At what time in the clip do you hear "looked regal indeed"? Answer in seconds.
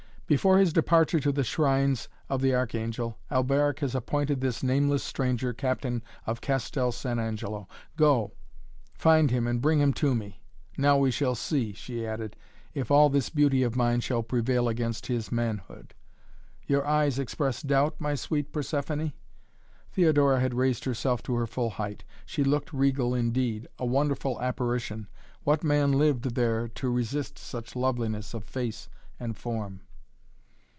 22.45-23.67